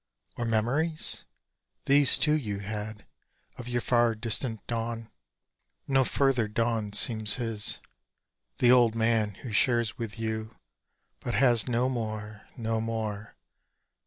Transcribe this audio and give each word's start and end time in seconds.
Or 0.35 0.45
memories? 0.45 1.25
These, 1.85 2.17
too, 2.17 2.35
you 2.35 2.57
had 2.57 3.05
of 3.57 3.67
your 3.67 3.81
far 3.81 4.15
distant 4.15 4.65
dawn. 4.65 5.11
No 5.87 6.03
further 6.03 6.47
dawn 6.47 6.91
seems 6.93 7.35
his, 7.35 7.81
The 8.57 8.71
old 8.71 8.95
man 8.95 9.35
who 9.45 9.51
shares 9.51 9.99
with 9.99 10.17
you, 10.17 10.55
But 11.19 11.35
has 11.35 11.67
no 11.67 11.87
more, 11.87 12.47
no 12.57 12.81
more. 12.81 13.35